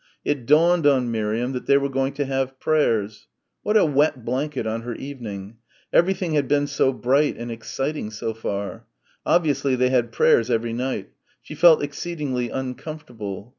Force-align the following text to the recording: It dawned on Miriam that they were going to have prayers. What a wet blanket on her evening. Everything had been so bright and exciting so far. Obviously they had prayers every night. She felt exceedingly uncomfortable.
It 0.25 0.47
dawned 0.47 0.87
on 0.87 1.11
Miriam 1.11 1.51
that 1.51 1.67
they 1.67 1.77
were 1.77 1.87
going 1.87 2.13
to 2.13 2.25
have 2.25 2.59
prayers. 2.59 3.27
What 3.61 3.77
a 3.77 3.85
wet 3.85 4.25
blanket 4.25 4.65
on 4.65 4.81
her 4.81 4.95
evening. 4.95 5.57
Everything 5.93 6.33
had 6.33 6.47
been 6.47 6.65
so 6.65 6.91
bright 6.91 7.37
and 7.37 7.51
exciting 7.51 8.09
so 8.09 8.33
far. 8.33 8.87
Obviously 9.27 9.75
they 9.75 9.89
had 9.91 10.11
prayers 10.11 10.49
every 10.49 10.73
night. 10.73 11.11
She 11.43 11.53
felt 11.53 11.83
exceedingly 11.83 12.49
uncomfortable. 12.49 13.49